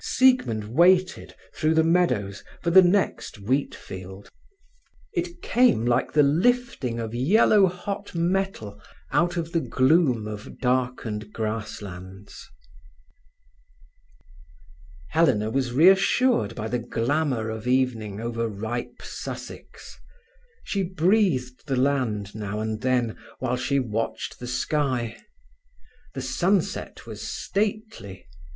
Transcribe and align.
Siegmund 0.03 0.63
waited, 0.73 1.35
through 1.53 1.75
the 1.75 1.83
meadows, 1.83 2.43
for 2.63 2.71
the 2.71 2.81
next 2.81 3.37
wheat 3.37 3.75
field. 3.75 4.31
It 5.13 5.43
came 5.43 5.85
like 5.85 6.11
the 6.11 6.23
lifting 6.23 6.99
of 6.99 7.13
yellow 7.13 7.67
hot 7.67 8.15
metal 8.15 8.81
out 9.11 9.37
of 9.37 9.51
the 9.51 9.59
gloom 9.59 10.27
of 10.27 10.57
darkened 10.57 11.31
grass 11.31 11.83
lands. 11.83 12.49
Helena 15.09 15.51
was 15.51 15.71
reassured 15.71 16.55
by 16.55 16.67
the 16.67 16.79
glamour 16.79 17.51
of 17.51 17.67
evening 17.67 18.19
over 18.19 18.49
ripe 18.49 19.03
Sussex. 19.03 19.99
She 20.63 20.81
breathed 20.81 21.67
the 21.67 21.75
land 21.75 22.33
now 22.33 22.59
and 22.59 22.81
then, 22.81 23.17
while 23.37 23.55
she 23.55 23.77
watched 23.79 24.39
the 24.39 24.47
sky. 24.47 25.15
The 26.15 26.23
sunset 26.23 27.05
was 27.05 27.21
stately. 27.21 28.25